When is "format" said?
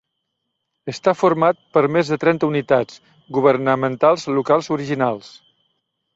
1.19-1.59